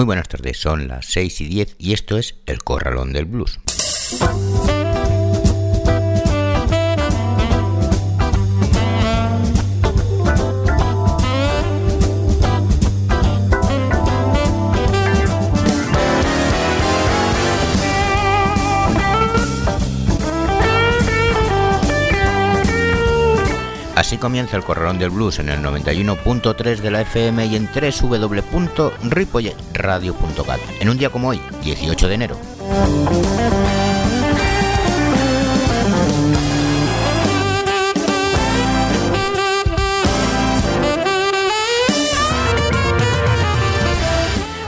[0.00, 3.60] Muy buenas tardes, son las 6 y 10 y esto es El Corralón del Blues.
[24.00, 30.60] Así comienza el Corralón del Blues en el 91.3 de la FM y en www.ripolletradio.cat
[30.80, 32.38] en un día como hoy, 18 de enero.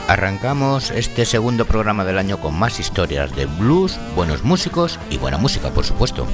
[0.08, 5.38] Arrancamos este segundo programa del año con más historias de blues, buenos músicos y buena
[5.38, 6.26] música, por supuesto.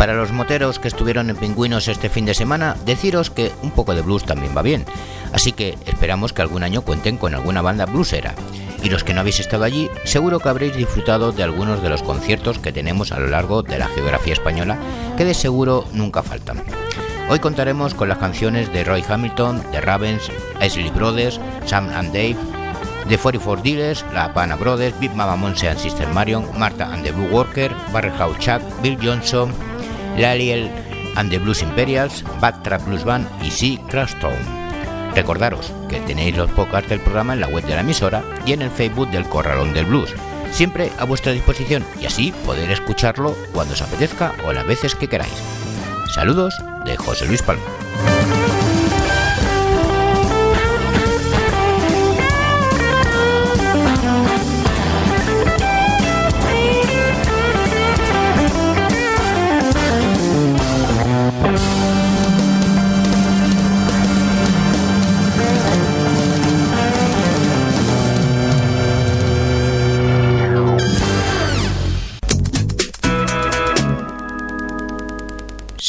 [0.00, 3.94] Para los moteros que estuvieron en Pingüinos este fin de semana, deciros que un poco
[3.94, 4.86] de blues también va bien.
[5.34, 8.34] Así que esperamos que algún año cuenten con alguna banda bluesera.
[8.82, 12.02] Y los que no habéis estado allí, seguro que habréis disfrutado de algunos de los
[12.02, 14.78] conciertos que tenemos a lo largo de la geografía española,
[15.18, 16.62] que de seguro nunca faltan.
[17.28, 20.30] Hoy contaremos con las canciones de Roy Hamilton, de Ravens,
[20.62, 22.36] Ashley Brothers, Sam and Dave,
[23.06, 27.12] The 44 Dealers, La Habana Brothers, Big Mama Monse and Sister Marion, Martha and the
[27.12, 29.52] Blue Worker, Barry Howe Chuck, Bill Johnson,
[30.16, 30.70] Laliel
[31.16, 34.60] and the Blues Imperials, Backtrack Blues Band y Sea Crashstone.
[35.14, 38.62] Recordaros que tenéis los podcasts del programa en la web de la emisora y en
[38.62, 40.14] el Facebook del Corralón del Blues,
[40.52, 45.08] siempre a vuestra disposición y así poder escucharlo cuando os apetezca o las veces que
[45.08, 45.34] queráis.
[46.14, 47.62] Saludos de José Luis Palma.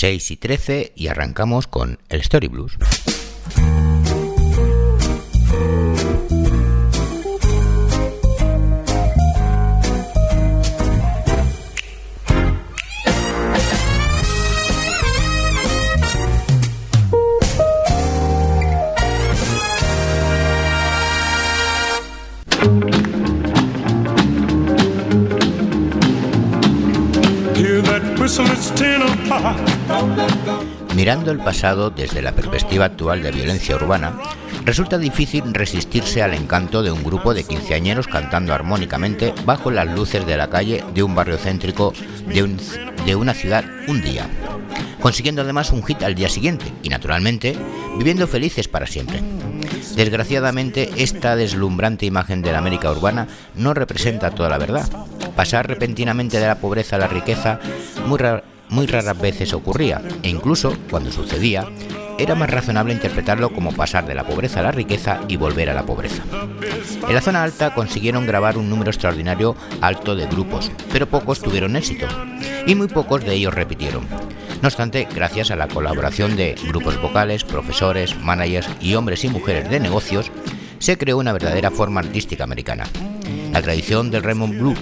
[0.01, 2.75] 6 y 13 y arrancamos con el Story Blues.
[31.01, 34.19] Mirando el pasado desde la perspectiva actual de violencia urbana,
[34.63, 40.27] resulta difícil resistirse al encanto de un grupo de quinceañeros cantando armónicamente bajo las luces
[40.27, 41.91] de la calle de un barrio céntrico
[42.27, 44.29] de, una ciudad un día,
[45.01, 47.57] consiguiendo además un hit al día siguiente y naturalmente
[47.97, 49.23] viviendo felices para siempre.
[49.95, 54.87] Desgraciadamente, esta deslumbrante imagen de la América urbana no representa toda la verdad.
[55.35, 57.59] Pasar repentinamente de la pobreza a la riqueza
[58.05, 58.19] muy,
[58.71, 61.67] muy raras veces ocurría, e incluso cuando sucedía,
[62.17, 65.73] era más razonable interpretarlo como pasar de la pobreza a la riqueza y volver a
[65.73, 66.23] la pobreza.
[67.07, 71.75] En la zona alta consiguieron grabar un número extraordinario alto de grupos, pero pocos tuvieron
[71.75, 72.07] éxito,
[72.65, 74.07] y muy pocos de ellos repitieron.
[74.61, 79.69] No obstante, gracias a la colaboración de grupos vocales, profesores, managers y hombres y mujeres
[79.69, 80.31] de negocios,
[80.77, 82.85] se creó una verdadera forma artística americana.
[83.51, 84.75] La tradición del Raymond Blue,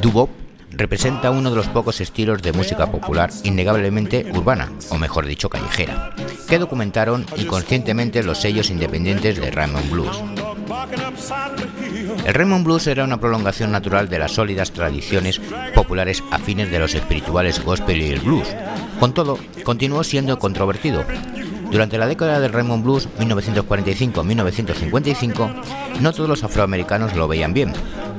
[0.00, 0.30] Dubop,
[0.76, 6.12] representa uno de los pocos estilos de música popular innegablemente urbana, o mejor dicho callejera,
[6.48, 10.22] que documentaron inconscientemente los sellos independientes de Raymond Blues.
[12.24, 15.40] El Raymond Blues era una prolongación natural de las sólidas tradiciones
[15.74, 18.48] populares afines de los espirituales gospel y el blues.
[18.98, 21.04] Con todo, continuó siendo controvertido.
[21.70, 27.72] Durante la década del Raymond Blues 1945-1955, no todos los afroamericanos lo veían bien.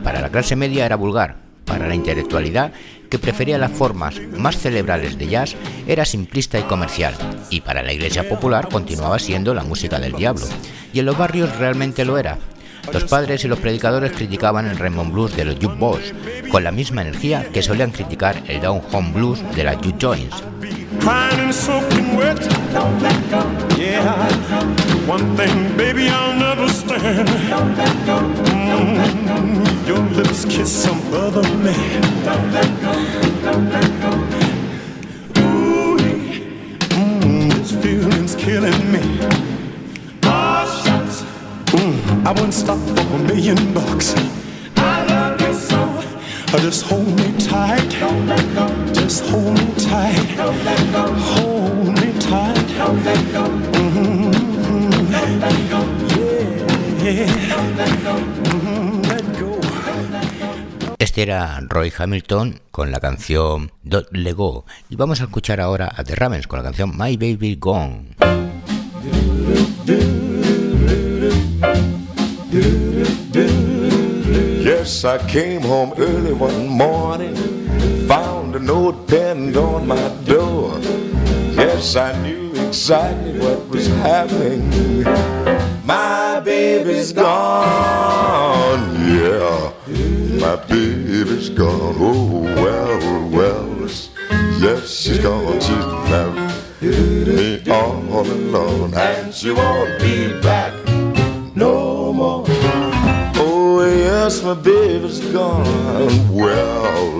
[0.03, 2.71] Para la clase media era vulgar, para la intelectualidad,
[3.09, 5.55] que prefería las formas más celebrales de jazz,
[5.87, 7.13] era simplista y comercial,
[7.49, 10.45] y para la iglesia popular continuaba siendo la música del diablo,
[10.93, 12.37] y en los barrios realmente lo era.
[12.93, 16.13] Los padres y los predicadores criticaban el Raymond Blues de los Juke Boys,
[16.51, 20.43] con la misma energía que solían criticar el Down Home Blues de la Juke Joints.
[21.05, 22.39] Crying and soaking wet.
[22.73, 23.41] Don't let go.
[23.77, 24.01] Yeah,
[25.05, 27.27] one thing, baby, I'll never stand.
[27.53, 28.17] Don't let go.
[28.49, 32.01] Mm, your lips kiss some other man.
[32.27, 32.93] Don't let go.
[33.45, 34.11] Don't let go.
[35.41, 35.97] Ooh,
[36.97, 39.03] mm, this feeling's killing me.
[40.23, 41.17] Oh, shucks.
[41.77, 44.15] Mm, I wouldn't stop for a million bucks.
[46.61, 47.91] Just hold me tight.
[48.93, 50.15] Just hold me tight.
[51.35, 52.55] Hold me tight.
[53.75, 54.31] Mm-hmm.
[57.03, 57.27] Yeah.
[58.45, 59.01] Mm-hmm.
[59.03, 59.59] Let go.
[60.97, 64.65] Este era Roy Hamilton con la canción Don't Let Go.
[64.89, 68.15] Y vamos a escuchar ahora a The Ravens con la canción My Baby Gone.
[74.85, 77.35] Yes, I came home early one morning,
[78.07, 80.77] found a note pinned on my door.
[81.57, 85.01] Yes, I knew exactly what was happening.
[85.83, 88.79] My baby's gone,
[89.09, 89.73] yeah,
[90.39, 91.95] my baby's gone.
[91.97, 93.89] Oh, well, well,
[94.61, 95.59] yes, she's gone.
[95.61, 100.75] She's left me all alone, and she won't be back
[101.55, 102.54] no more.
[104.25, 106.33] Yes, my baby's gone.
[106.33, 107.11] Well,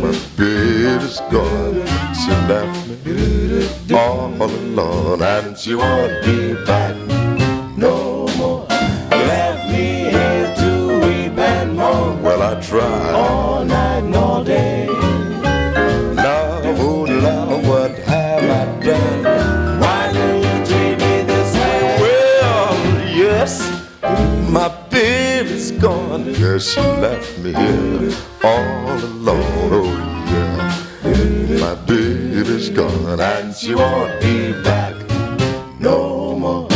[0.00, 1.84] my baby's gone.
[2.16, 6.96] She left me all alone, and she won't be back
[7.76, 8.64] no more.
[9.10, 10.70] Left me here to
[11.04, 12.22] weep and mourn.
[12.22, 13.95] Well, I tried all night
[26.56, 29.68] Yes, she left me here all alone.
[29.78, 29.92] Oh,
[30.32, 31.60] yeah.
[31.60, 34.94] My baby's gone, and she won't be back
[35.78, 36.66] no more.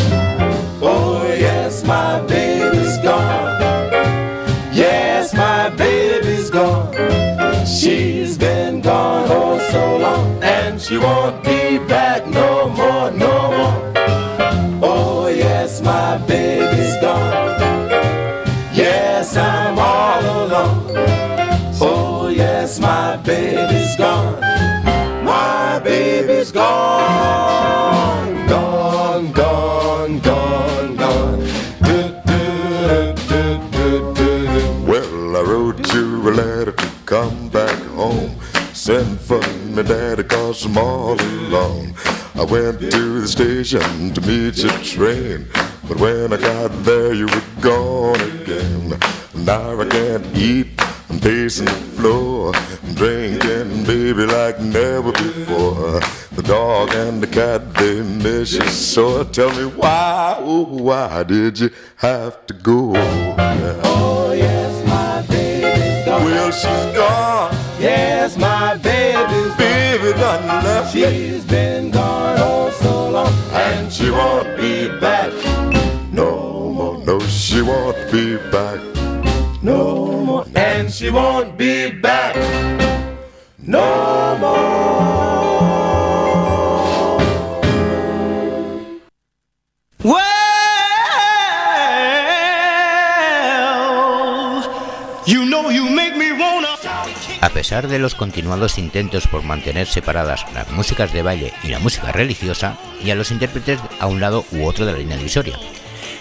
[0.82, 3.58] Oh, yes, my baby's gone.
[4.70, 6.94] Yes, my baby's gone.
[7.64, 13.29] She's been gone oh so long, and she won't be back no more, no
[39.82, 41.94] me, daddy, cause I'm all alone.
[42.34, 45.46] I went to the station to meet your train.
[45.88, 48.98] But when I got there, you were gone again.
[49.34, 50.68] Now I can't eat,
[51.08, 52.52] I'm pacing the floor.
[52.54, 56.00] I'm drinking, baby, like never before.
[56.32, 59.24] The dog and the cat, they miss you so.
[59.24, 62.92] Tell me why, oh, why did you have to go?
[62.96, 66.24] Oh, yes, my baby's gone.
[66.24, 67.69] Well, she's gone.
[67.80, 70.92] Yes, my baby's Baby done left.
[70.92, 73.32] She's been gone oh so long.
[73.52, 75.32] And she won't be back
[76.12, 76.98] no more.
[77.06, 78.80] No, she won't be back
[79.62, 80.46] no more.
[80.54, 82.36] And she won't be back
[83.58, 85.39] no more.
[97.40, 101.78] A pesar de los continuados intentos por mantener separadas las músicas de baile y la
[101.78, 105.58] música religiosa, y a los intérpretes a un lado u otro de la línea divisoria,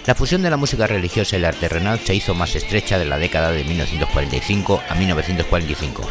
[0.06, 3.18] la fusión de la música religiosa y la terrenal se hizo más estrecha de la
[3.18, 6.10] década de 1945 a 1945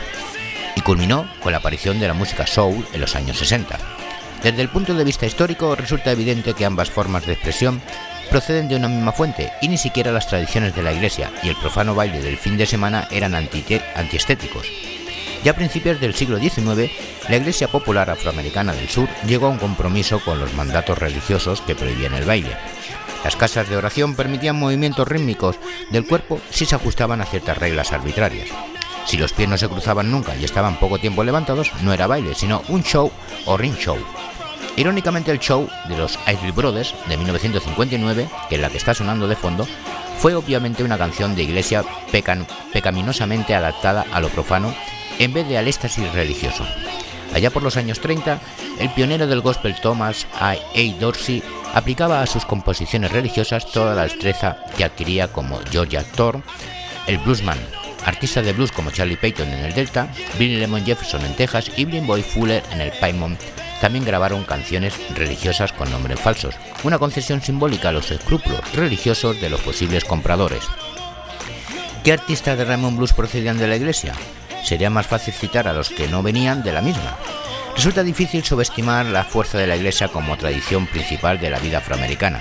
[0.76, 3.78] y culminó con la aparición de la música soul en los años 60.
[4.42, 7.80] Desde el punto de vista histórico resulta evidente que ambas formas de expresión
[8.30, 11.56] proceden de una misma fuente y ni siquiera las tradiciones de la iglesia y el
[11.56, 14.66] profano baile del fin de semana eran anti- antiestéticos.
[15.45, 16.90] Ya a principios del siglo XIX,
[17.28, 21.76] la Iglesia Popular Afroamericana del Sur llegó a un compromiso con los mandatos religiosos que
[21.76, 22.57] prohibían el baile.
[23.25, 25.57] Las casas de oración permitían movimientos rítmicos
[25.90, 28.49] del cuerpo si se ajustaban a ciertas reglas arbitrarias.
[29.07, 32.35] Si los pies no se cruzaban nunca y estaban poco tiempo levantados, no era baile,
[32.35, 33.11] sino un show
[33.47, 33.97] o ring show.
[34.76, 39.26] Irónicamente, el show de los Isley Brothers de 1959, que es la que está sonando
[39.26, 39.66] de fondo,
[40.18, 41.85] fue obviamente una canción de iglesia
[42.73, 44.75] pecaminosamente adaptada a lo profano
[45.18, 46.66] en vez de al éxtasis religioso.
[47.34, 48.40] Allá por los años 30,
[48.78, 50.52] el pionero del gospel Thomas A.
[50.52, 50.56] A.
[50.98, 51.42] Dorsey
[51.75, 56.42] aplicaba a sus composiciones religiosas toda la destreza que adquiría como Georgia Thorne,
[57.06, 57.58] el bluesman
[58.04, 60.08] artistas de blues como Charlie Payton en el Delta,
[60.38, 63.38] Billy Lemon Jefferson en Texas y Blind Boy Fuller en el Piedmont
[63.80, 69.50] también grabaron canciones religiosas con nombres falsos, una concesión simbólica a los escrúpulos religiosos de
[69.50, 70.64] los posibles compradores.
[72.02, 74.14] ¿Qué artistas de Raymond Blues procedían de la iglesia?
[74.68, 77.16] Sería más fácil citar a los que no venían de la misma.
[77.75, 82.40] Resulta difícil subestimar la fuerza de la iglesia como tradición principal de la vida afroamericana,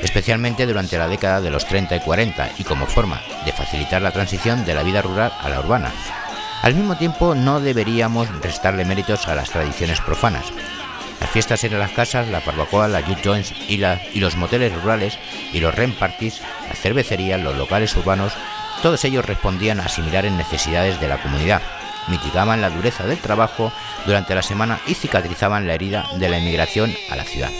[0.00, 4.12] especialmente durante la década de los 30 y 40 y como forma de facilitar la
[4.12, 5.92] transición de la vida rural a la urbana.
[6.62, 10.46] Al mismo tiempo, no deberíamos restarle méritos a las tradiciones profanas.
[11.20, 13.74] Las fiestas en las casas, la barbacoa, la youth joints y,
[14.14, 15.18] y los moteles rurales
[15.52, 18.32] y los rent parties, las cervecerías, los locales urbanos,
[18.82, 21.62] todos ellos respondían a similares necesidades de la comunidad,
[22.08, 23.72] mitigaban la dureza del trabajo
[24.06, 27.50] durante la semana y cicatrizaban la herida de la emigración a la ciudad.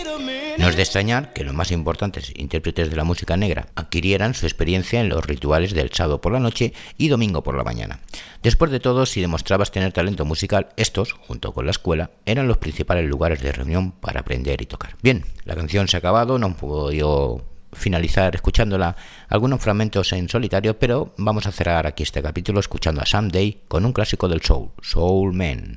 [0.59, 4.45] No es de extrañar que los más importantes intérpretes de la música negra adquirieran su
[4.45, 8.01] experiencia en los rituales del sábado por la noche y domingo por la mañana.
[8.43, 12.59] Después de todo, si demostrabas tener talento musical, estos, junto con la escuela, eran los
[12.59, 14.97] principales lugares de reunión para aprender y tocar.
[15.01, 17.41] Bien, la canción se ha acabado, no puedo yo
[17.73, 18.97] finalizar escuchándola
[19.29, 23.63] algunos fragmentos en solitario, pero vamos a cerrar aquí este capítulo escuchando a Sam Day
[23.69, 25.77] con un clásico del soul, Soul Man.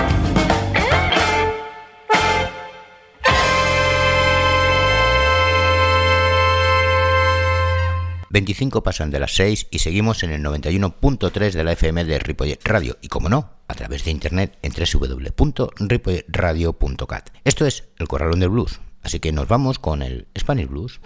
[8.31, 12.59] 25 pasan de las 6 y seguimos en el 91.3 de la FM de Ripollet
[12.63, 17.29] Radio y como no, a través de internet en www.ripolletradio.cat.
[17.43, 21.01] Esto es El Corralón del Blues, así que nos vamos con el Spanish Blues.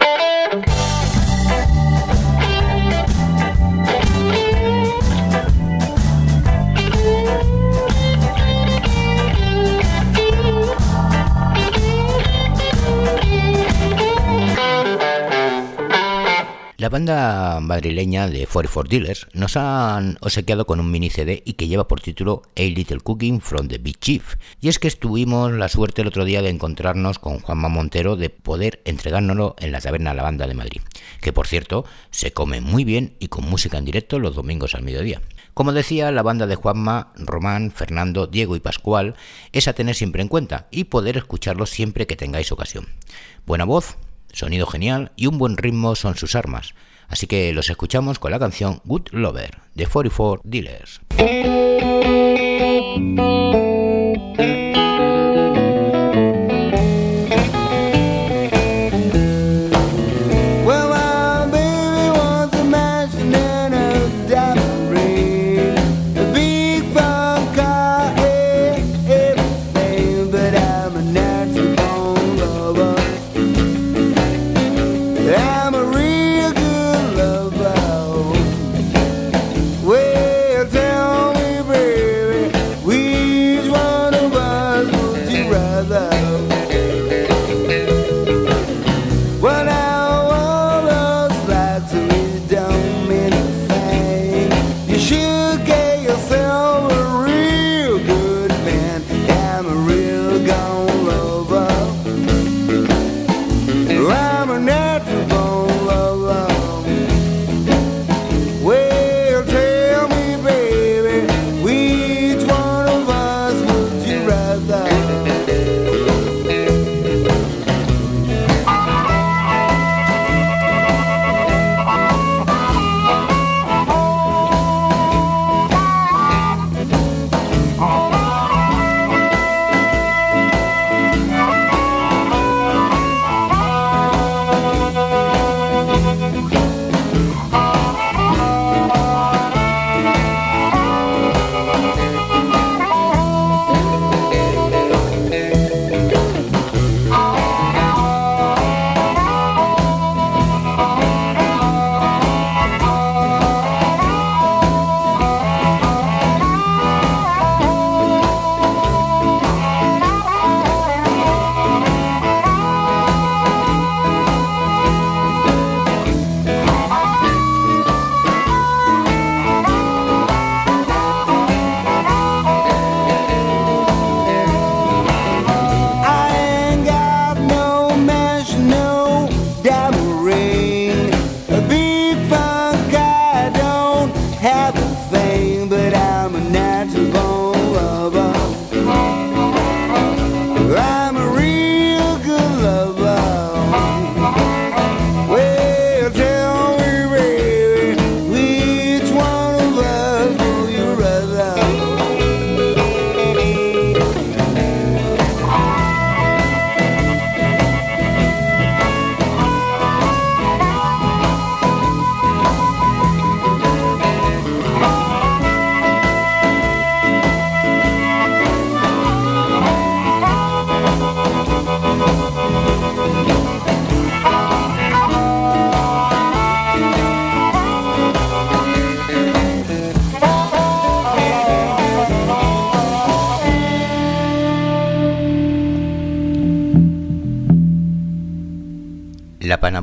[16.78, 21.70] La banda madrileña de 44 Dealers nos han obsequiado con un mini CD y que
[21.70, 24.36] lleva por título A Little Cooking from the Big Chief.
[24.60, 28.30] Y es que estuvimos la suerte el otro día de encontrarnos con Juanma Montero de
[28.30, 30.82] poder entregárnoslo en la taberna La Banda de Madrid,
[31.22, 34.84] que por cierto se come muy bien y con música en directo los domingos al
[34.84, 35.22] mediodía.
[35.54, 39.16] Como decía, la banda de Juanma, Román, Fernando, Diego y Pascual
[39.54, 42.88] es a tener siempre en cuenta y poder escucharlos siempre que tengáis ocasión.
[43.46, 43.96] Buena voz,
[44.36, 46.74] Sonido genial y un buen ritmo son sus armas.
[47.08, 51.00] Así que los escuchamos con la canción Good Lover de 44 Dealers.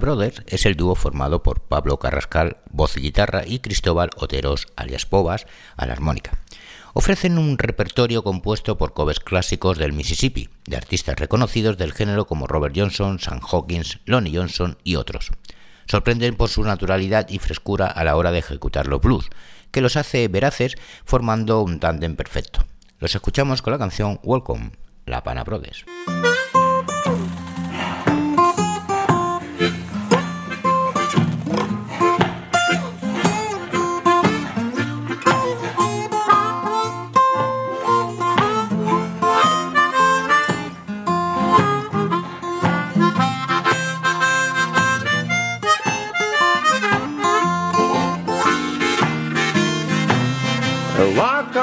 [0.00, 5.06] Brothers es el dúo formado por Pablo Carrascal, voz y guitarra, y Cristóbal Oteros, alias
[5.06, 5.46] Povas,
[5.76, 6.38] a la armónica.
[6.94, 12.46] Ofrecen un repertorio compuesto por covers clásicos del Mississippi, de artistas reconocidos del género como
[12.46, 15.30] Robert Johnson, Sam Hawkins, Lonnie Johnson y otros.
[15.86, 19.30] Sorprenden por su naturalidad y frescura a la hora de ejecutar los blues,
[19.70, 22.64] que los hace veraces formando un tándem perfecto.
[22.98, 24.72] Los escuchamos con la canción Welcome,
[25.06, 25.84] La Pana Brothers.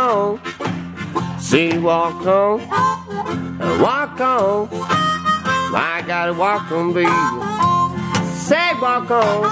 [0.10, 2.68] See, walk on,
[3.80, 4.68] walk on.
[5.72, 7.12] I gotta walk on, baby.
[8.34, 9.44] Say, walk on.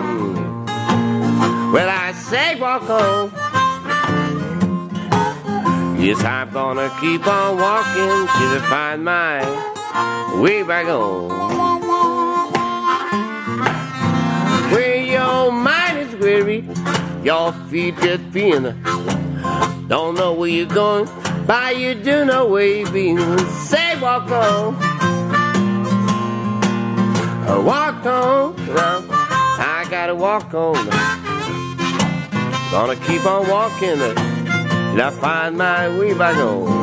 [0.00, 1.72] Mm.
[1.74, 3.30] Well, I say, walk on.
[6.00, 11.28] Yes, I'm gonna keep on walking till I find my way back home.
[14.72, 16.66] Where your mind is weary,
[17.22, 19.29] your feet get thin.
[19.90, 21.08] Don't know where you're going,
[21.48, 23.18] but you do know where you've been.
[23.66, 24.78] Say, walk on.
[27.64, 28.54] Walk on.
[28.70, 30.76] I gotta walk on.
[32.70, 36.79] Gonna keep on walking till I find my way back home.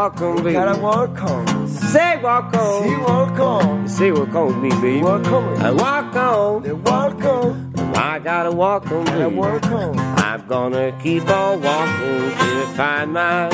[0.00, 0.52] Walk on, baby.
[0.52, 1.68] gotta walk on.
[1.68, 2.82] Say, walk on.
[2.82, 5.02] See, walk on, Say, walk on me, baby.
[5.02, 6.62] walk on, I walk on.
[6.62, 9.36] they walk on, I gotta walk on, baby.
[9.36, 9.98] walk on.
[9.98, 13.48] I'm gonna keep on walking till I find my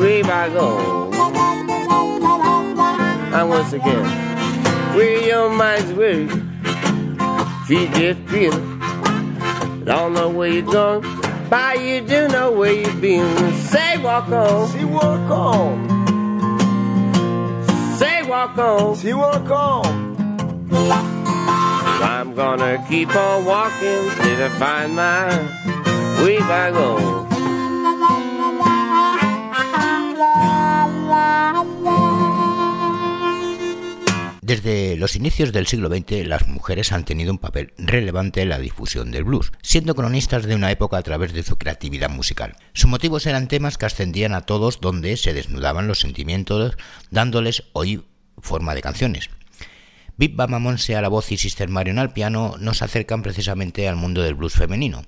[0.00, 1.14] way back home.
[3.34, 4.04] And once again,
[4.96, 6.26] where your mind's weary,
[7.66, 8.68] feet get feeling.
[9.84, 11.02] Don't know where you're going,
[11.52, 13.52] but you do know where you've been.
[13.56, 15.88] Say walk on, See, walk on,
[17.98, 18.96] say walk on.
[18.96, 19.84] see, walk on.
[22.02, 27.31] I'm gonna keep on walking till I find my way back home.
[34.52, 38.58] Desde los inicios del siglo XX, las mujeres han tenido un papel relevante en la
[38.58, 42.54] difusión del blues, siendo cronistas de una época a través de su creatividad musical.
[42.74, 46.76] Sus motivos eran temas que ascendían a todos donde se desnudaban los sentimientos,
[47.10, 48.04] dándoles hoy
[48.42, 49.30] forma de canciones.
[50.18, 53.96] Big Bama Monse a la voz y Sister Marion al piano nos acercan precisamente al
[53.96, 55.06] mundo del blues femenino.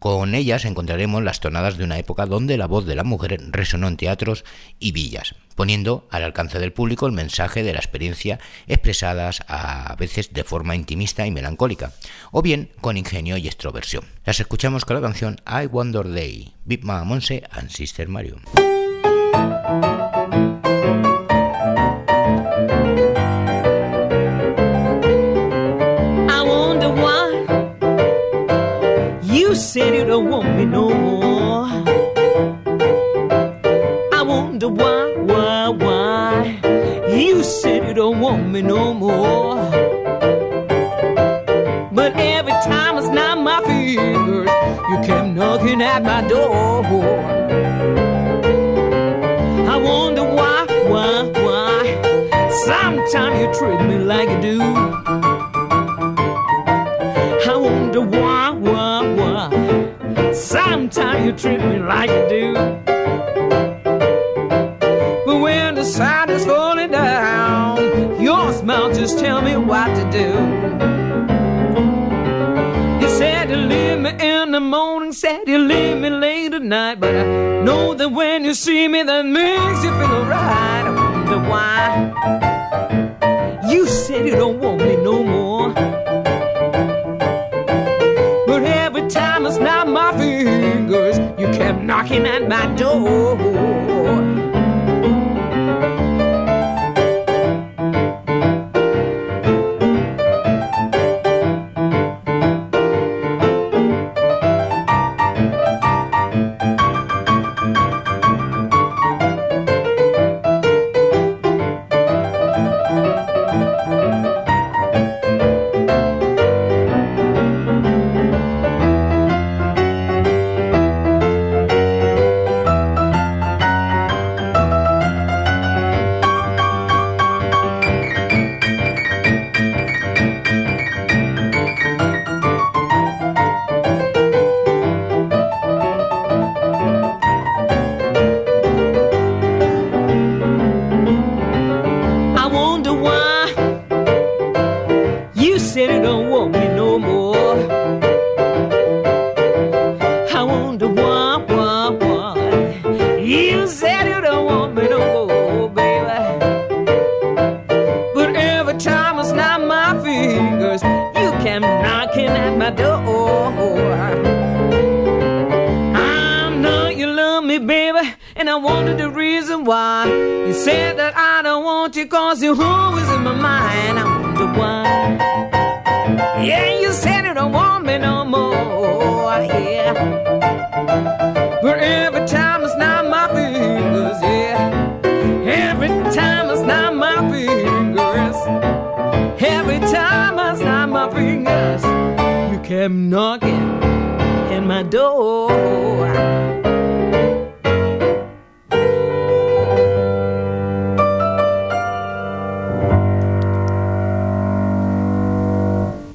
[0.00, 3.86] Con ellas encontraremos las tonadas de una época donde la voz de la mujer resonó
[3.86, 4.44] en teatros
[4.80, 10.32] y villas, poniendo al alcance del público el mensaje de la experiencia expresadas a veces
[10.32, 11.92] de forma intimista y melancólica,
[12.32, 14.06] o bien con ingenio y extroversión.
[14.24, 18.40] Las escuchamos con la canción I Wonder Day, Big Mama Monse and Sister Marion.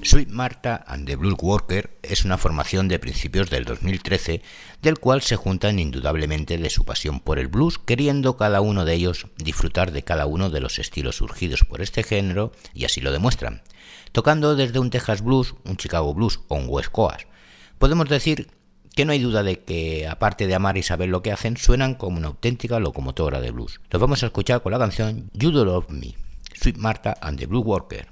[0.01, 4.41] Sweet Martha and the Blues Worker es una formación de principios del 2013
[4.81, 8.93] del cual se juntan indudablemente de su pasión por el blues, queriendo cada uno de
[8.93, 13.11] ellos disfrutar de cada uno de los estilos surgidos por este género y así lo
[13.11, 13.61] demuestran,
[14.15, 17.23] tocando desde un Texas Blues, un Chicago Blues o un West Coast.
[17.77, 18.47] Podemos decir
[18.95, 21.95] que no hay duda de que, aparte de amar y saber lo que hacen, suenan
[21.95, 23.81] como una auténtica locomotora de blues.
[23.89, 26.15] Los vamos a escuchar con la canción You Do Love Me,
[26.53, 28.07] Sweet Martha and the Blues Worker.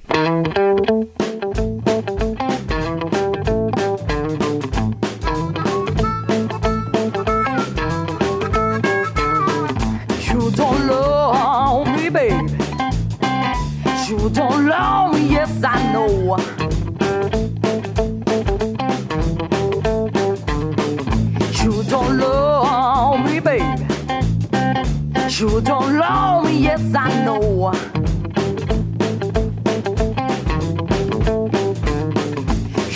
[10.19, 12.03] You don't love me.
[14.09, 16.37] You don't love me, yes, I know.
[21.61, 23.83] You don't love me, baby.
[25.37, 27.71] You don't love me, yes, I know.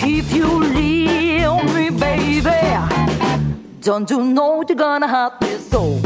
[0.00, 2.60] If you leave me, baby,
[3.82, 6.00] don't you know you're gonna hurt me so?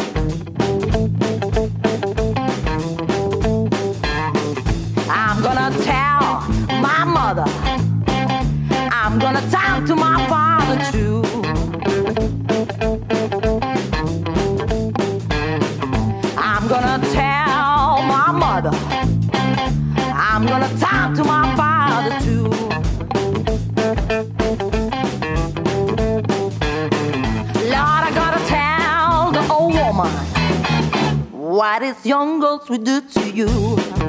[5.09, 6.12] I'm gonna tell
[7.35, 7.51] mother.
[8.92, 11.23] I'm gonna talk to my father too.
[16.37, 18.75] I'm gonna tell my mother.
[20.14, 22.45] I'm gonna talk to my father too.
[27.73, 30.12] Lord, I gotta tell the old woman
[31.33, 34.01] what these young girls will do to you.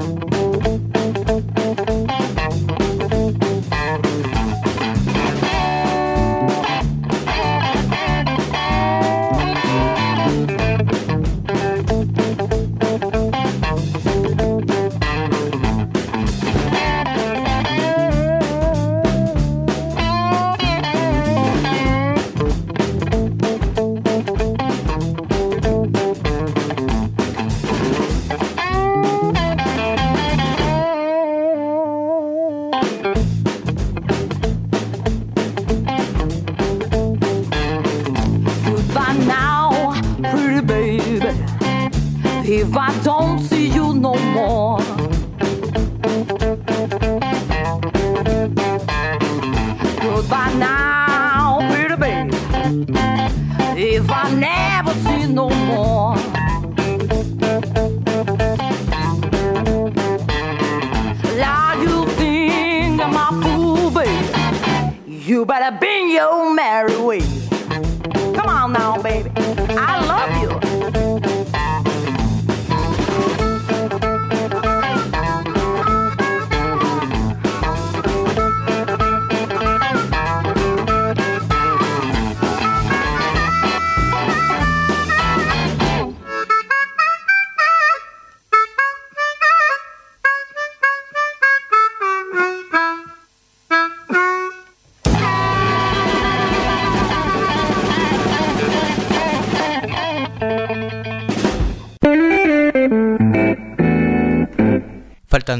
[65.45, 65.82] but a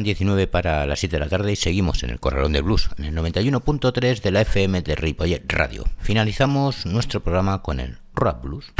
[0.04, 2.90] Faltan 19 para las 7 de la tarde y seguimos en el Corralón del Blues,
[2.98, 5.86] en el 91.3 de la FM de Ripollet Radio.
[6.00, 8.74] Finalizamos nuestro programa con el Rap Blues.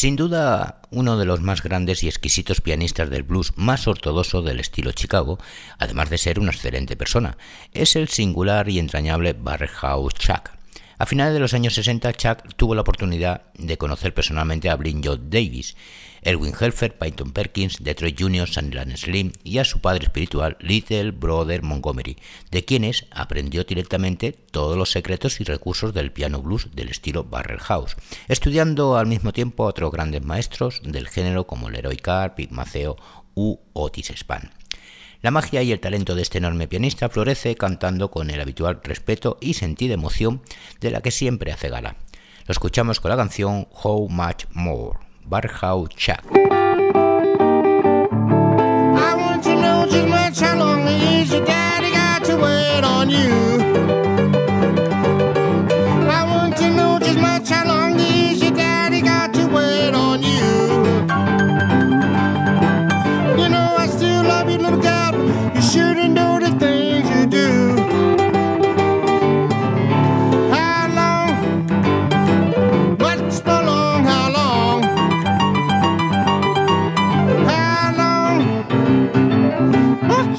[0.00, 4.58] Sin duda, uno de los más grandes y exquisitos pianistas del blues más ortodoxo del
[4.58, 5.38] estilo Chicago,
[5.76, 7.36] además de ser una excelente persona,
[7.74, 9.36] es el singular y entrañable
[9.68, 10.59] House Chuck.
[11.00, 15.02] A finales de los años 60, Chuck tuvo la oportunidad de conocer personalmente a Blind
[15.02, 15.74] Joe Davis,
[16.20, 21.62] Erwin Helfer, Peyton Perkins, Detroit Jr., Sunderland Slim y a su padre espiritual Little Brother
[21.62, 22.18] Montgomery,
[22.50, 27.60] de quienes aprendió directamente todos los secretos y recursos del piano blues del estilo Barrel
[27.60, 27.96] House,
[28.28, 32.98] estudiando al mismo tiempo a otros grandes maestros del género como Leroy Carr, Pig Maceo
[33.34, 34.59] u Otis Spann.
[35.22, 39.36] La magia y el talento de este enorme pianista florece cantando con el habitual respeto
[39.40, 40.40] y sentida emoción
[40.80, 41.96] de la que siempre hace gala.
[42.46, 46.24] Lo escuchamos con la canción How Much More, Barhow Chuck.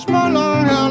[0.02, 0.66] What's more long?
[0.66, 0.91] How long?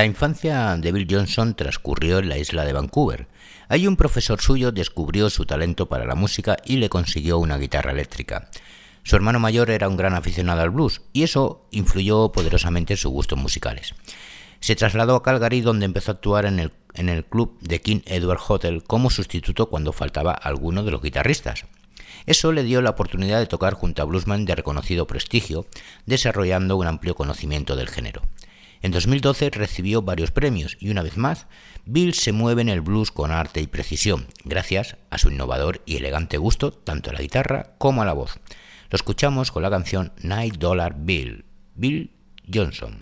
[0.00, 3.26] La infancia de Bill Johnson transcurrió en la isla de Vancouver.
[3.68, 7.92] Allí un profesor suyo descubrió su talento para la música y le consiguió una guitarra
[7.92, 8.48] eléctrica.
[9.02, 13.12] Su hermano mayor era un gran aficionado al blues y eso influyó poderosamente en sus
[13.12, 13.94] gustos musicales.
[14.60, 18.00] Se trasladó a Calgary donde empezó a actuar en el, en el club de King
[18.06, 21.66] Edward Hotel como sustituto cuando faltaba alguno de los guitarristas.
[22.24, 25.66] Eso le dio la oportunidad de tocar junto a bluesman de reconocido prestigio,
[26.06, 28.22] desarrollando un amplio conocimiento del género.
[28.82, 31.46] En 2012 recibió varios premios y una vez más,
[31.84, 35.96] Bill se mueve en el blues con arte y precisión, gracias a su innovador y
[35.96, 38.40] elegante gusto tanto a la guitarra como a la voz.
[38.88, 41.44] Lo escuchamos con la canción Night Dollar Bill,
[41.74, 42.10] Bill
[42.52, 42.98] Johnson.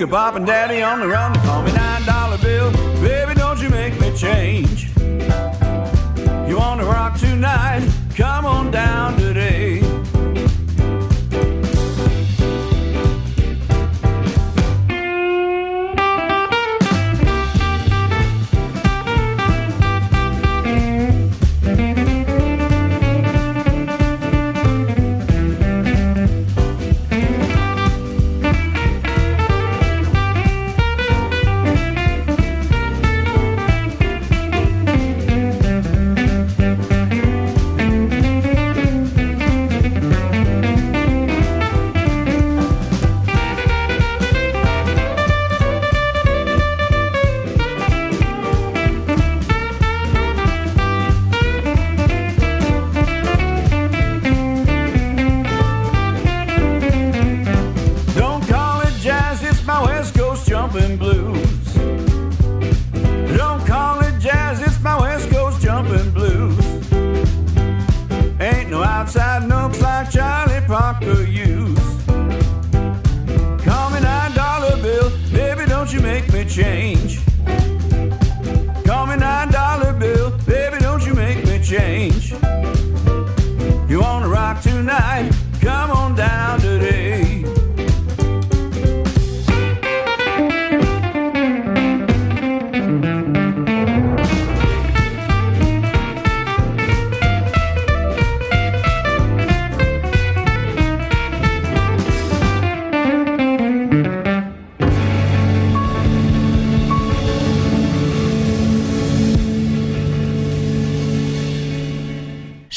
[0.00, 0.46] you're bopping.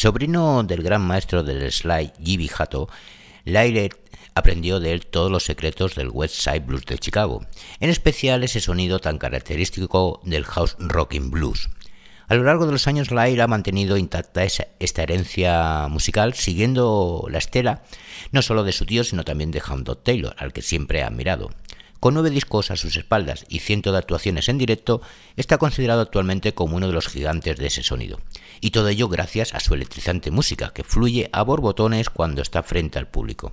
[0.03, 2.89] Sobrino del gran maestro del slide Jimmy Hatto,
[3.45, 3.89] Lyre
[4.35, 7.45] aprendió de él todos los secretos del West Side Blues de Chicago,
[7.79, 11.69] en especial ese sonido tan característico del house rocking blues.
[12.27, 17.25] A lo largo de los años, Lyre ha mantenido intacta esa- esta herencia musical, siguiendo
[17.29, 17.83] la estela
[18.33, 21.49] no solo de su tío, sino también de Hound Taylor, al que siempre ha admirado.
[22.01, 25.01] Con nueve discos a sus espaldas y ciento de actuaciones en directo,
[25.37, 28.19] está considerado actualmente como uno de los gigantes de ese sonido.
[28.64, 32.97] Y todo ello gracias a su electrizante música, que fluye a borbotones cuando está frente
[32.97, 33.51] al público.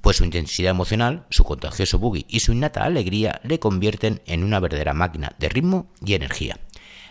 [0.00, 4.60] Pues su intensidad emocional, su contagioso boogie y su innata alegría le convierten en una
[4.60, 6.60] verdadera máquina de ritmo y energía.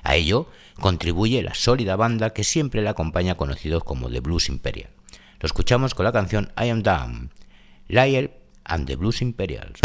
[0.03, 0.49] A ello
[0.79, 4.91] contribuye la sólida banda que siempre le acompaña conocidos como The Blues Imperial.
[5.41, 7.33] Lo escuchamos con la canción I Am Down,
[7.89, 8.31] Lyle
[8.63, 9.81] and the Blues Imperials.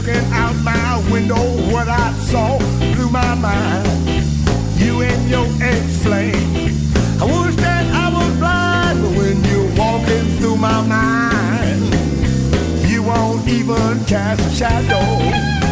[0.00, 1.36] Looking out my window,
[1.70, 2.56] what I saw
[2.94, 3.86] blew my mind.
[4.78, 6.72] You and your ex-flame.
[7.20, 11.82] I wish that I was blind, but when you're walking through my mind,
[12.88, 15.69] you won't even cast a shadow.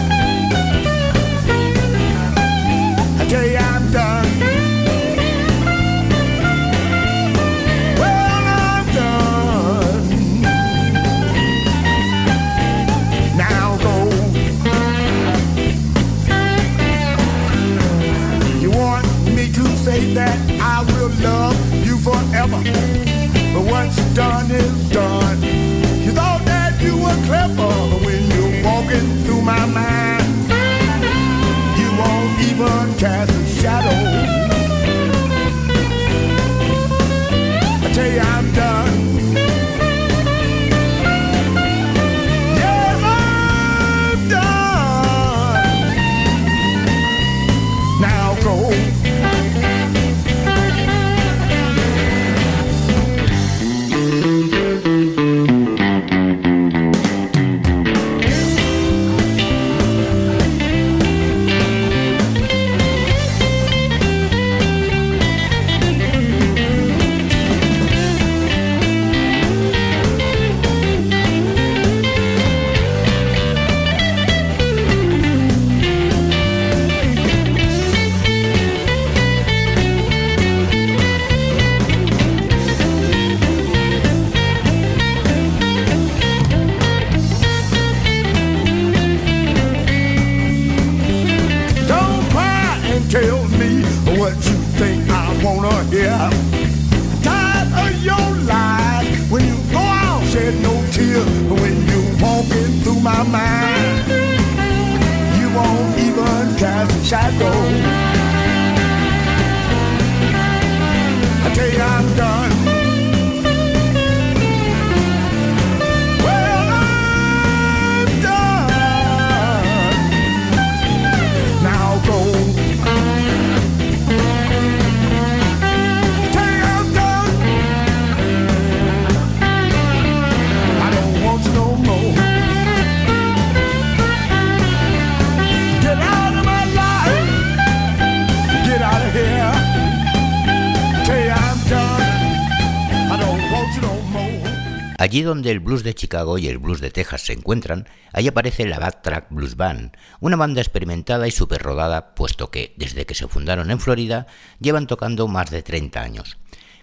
[145.29, 148.79] Donde el blues de Chicago y el blues de Texas se encuentran, ahí aparece la
[148.79, 153.70] Backtrack Blues Band, una banda experimentada y super rodada, puesto que, desde que se fundaron
[153.70, 154.26] en Florida,
[154.59, 156.39] llevan tocando más de 30 años.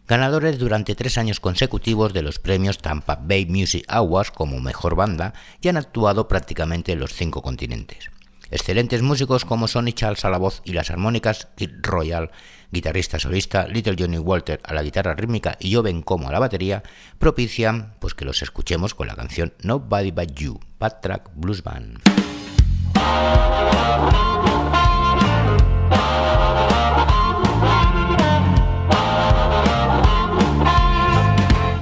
[0.08, 5.34] Ganadores durante tres años consecutivos de los premios Tampa Bay Music Awards como mejor banda
[5.62, 8.12] y han actuado prácticamente en los cinco continentes.
[8.56, 12.32] Excelentes músicos como Sonny Charles a la voz y las armónicas, Kid Royal,
[12.72, 16.82] guitarrista solista, Little Johnny Walter a la guitarra rítmica y Joven como a la batería,
[17.20, 22.00] propician pues que los escuchemos con la canción Nobody But You, Bad Track Blues Band.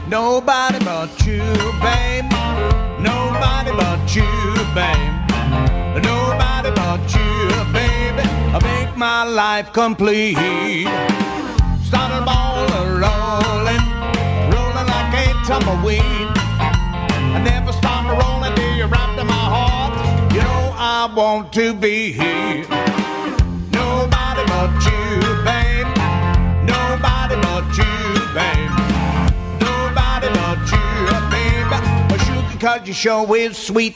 [0.09, 1.39] Nobody but you,
[1.79, 2.25] babe.
[2.99, 4.25] Nobody but you,
[4.73, 5.22] babe.
[9.23, 10.35] My life complete.
[11.85, 13.85] Started a ball rolling,
[14.51, 16.27] rolling like a tumbleweed.
[17.35, 19.93] I never stopped rolling till you wrapped in my heart.
[20.33, 22.65] You know I want to be here.
[23.71, 25.07] Nobody but you,
[25.47, 25.87] babe.
[26.67, 27.93] Nobody but you,
[28.35, 28.71] babe.
[29.63, 30.85] Nobody but you,
[31.31, 31.77] baby.
[32.13, 33.95] A sugar cause your show is sweet.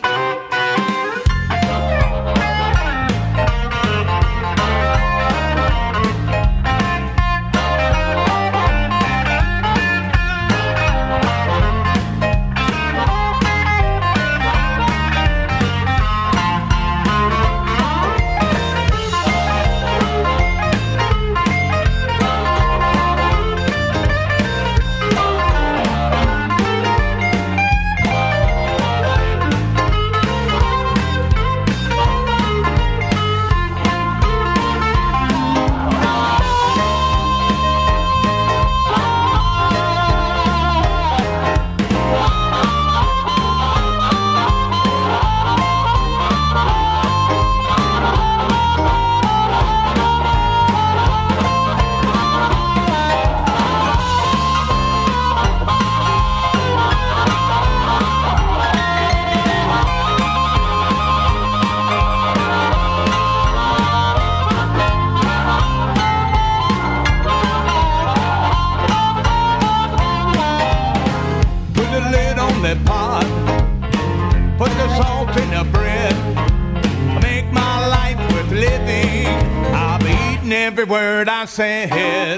[81.57, 82.37] Nobody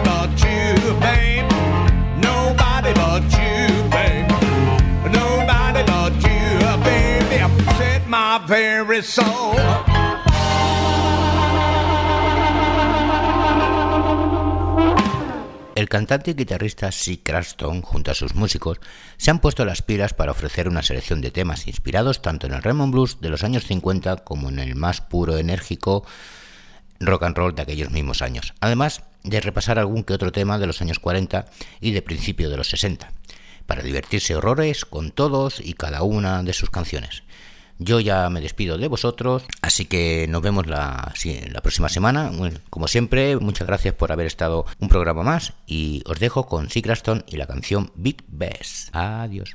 [0.00, 1.44] but you, babe.
[2.16, 4.30] Nobody but you, babe.
[5.12, 7.44] Nobody but you, baby.
[7.76, 9.56] Set my very soul.
[15.74, 18.80] El cantante y guitarrista Sid Craston, junto a sus músicos,
[19.18, 22.62] se han puesto las pilas para ofrecer una selección de temas inspirados tanto en el
[22.62, 26.06] Raymond Blues de los años 50 como en el más puro, enérgico
[27.00, 30.66] rock and roll de aquellos mismos años, además de repasar algún que otro tema de
[30.66, 31.46] los años 40
[31.80, 33.10] y de principio de los 60,
[33.66, 37.22] para divertirse horrores con todos y cada una de sus canciones.
[37.78, 41.12] Yo ya me despido de vosotros, así que nos vemos la,
[41.50, 42.30] la próxima semana.
[42.70, 47.24] Como siempre, muchas gracias por haber estado un programa más y os dejo con Seacraston
[47.26, 48.90] y la canción Big Bass.
[48.92, 49.54] Adiós.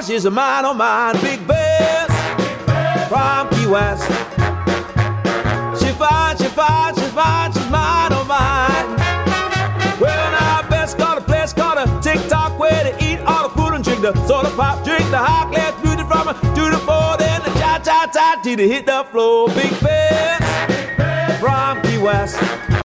[0.00, 1.14] Of she's a mine, oh mine.
[1.20, 2.08] Big Bass
[3.08, 4.04] from Key West.
[5.80, 10.00] She fine, she fine, she fine, she's mine, oh mine.
[10.00, 13.74] Well, now, best got a place called a TikTok where they eat all the food
[13.74, 17.16] and drink the soda pop, drink the high class beauty from a to the four,
[17.18, 19.48] then the cha cha cha they hit the floor.
[19.48, 22.70] Big bass from Key West.